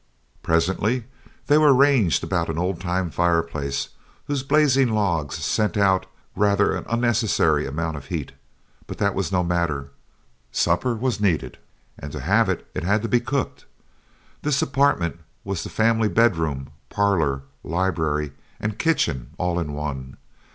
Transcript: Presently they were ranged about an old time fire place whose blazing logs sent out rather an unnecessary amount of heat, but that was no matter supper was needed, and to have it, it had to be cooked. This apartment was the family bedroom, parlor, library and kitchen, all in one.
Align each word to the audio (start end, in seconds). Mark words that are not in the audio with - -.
Presently 0.41 1.03
they 1.45 1.59
were 1.59 1.75
ranged 1.75 2.23
about 2.23 2.49
an 2.49 2.57
old 2.57 2.81
time 2.81 3.11
fire 3.11 3.43
place 3.43 3.89
whose 4.25 4.41
blazing 4.41 4.87
logs 4.95 5.35
sent 5.45 5.77
out 5.77 6.07
rather 6.35 6.73
an 6.75 6.85
unnecessary 6.89 7.67
amount 7.67 7.95
of 7.97 8.05
heat, 8.07 8.31
but 8.87 8.97
that 8.97 9.13
was 9.13 9.31
no 9.31 9.43
matter 9.43 9.91
supper 10.51 10.95
was 10.95 11.21
needed, 11.21 11.59
and 11.99 12.11
to 12.13 12.19
have 12.19 12.49
it, 12.49 12.65
it 12.73 12.81
had 12.83 13.03
to 13.03 13.07
be 13.07 13.19
cooked. 13.19 13.65
This 14.41 14.59
apartment 14.63 15.19
was 15.43 15.61
the 15.63 15.69
family 15.69 16.07
bedroom, 16.09 16.69
parlor, 16.89 17.43
library 17.63 18.31
and 18.59 18.79
kitchen, 18.79 19.29
all 19.37 19.59
in 19.59 19.71
one. 19.73 20.17